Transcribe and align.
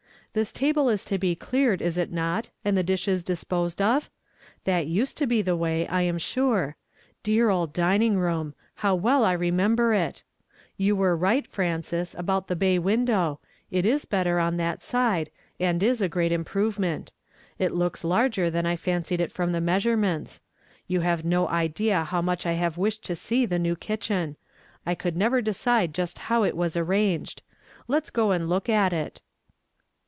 This 0.33 0.53
table 0.53 0.87
is 0.87 1.03
to 1.07 1.17
be 1.17 1.35
elearcd, 1.35 1.81
is 1.81 1.97
it 1.97 2.09
not, 2.09 2.51
and 2.63 2.77
the 2.77 2.85
dislios 2.85 3.21
disposed 3.21 3.81
of? 3.81 4.09
That 4.63 4.87
used 4.87 5.17
to 5.17 5.27
be 5.27 5.41
the 5.41 5.57
way, 5.57 5.85
I 5.89 6.03
am 6.03 6.17
sure. 6.17 6.77
Dear 7.21 7.49
old 7.49 7.73
dining 7.73 8.17
room! 8.17 8.53
how 8.75 8.95
well 8.95 9.25
I 9.25 9.33
remember 9.33 9.93
it. 9.93 10.23
You 10.77 10.95
were 10.95 11.17
rigiit, 11.17 11.49
1*' 11.49 11.81
ranees, 11.91 12.15
about 12.17 12.47
the 12.47 12.55
bay 12.55 12.79
window; 12.79 13.41
it 13.71 13.85
is 13.85 14.05
better 14.05 14.39
on 14.39 14.55
that 14.55 14.81
side, 14.81 15.29
and 15.59 15.83
is 15.83 16.01
a 16.01 16.07
great 16.07 16.31
im[)rovement. 16.31 17.09
It 17.59 17.73
looks 17.73 18.05
larger 18.05 18.49
than 18.49 18.63
1 18.63 18.77
fancied 18.77 19.19
it 19.19 19.33
from 19.33 19.51
the 19.51 19.59
measurements. 19.59 20.39
You 20.87 21.01
have 21.01 21.25
no 21.25 21.49
idea 21.49 22.05
how 22.05 22.21
nuich 22.21 22.45
I 22.45 22.55
hiive 22.55 22.77
wished 22.77 23.03
to 23.03 23.17
see 23.17 23.45
the 23.45 23.59
new 23.59 23.75
kitchen; 23.75 24.37
I 24.85 24.95
could 24.95 25.17
never 25.17 25.41
decide 25.41 25.93
just 25.93 26.19
how 26.19 26.43
it 26.43 26.55
was 26.55 26.77
arranged. 26.77 27.41
Let 27.89 28.03
us 28.03 28.09
go 28.09 28.31
and 28.31 28.47
look 28.47 28.69
at 28.69 28.93
it." 28.93 29.21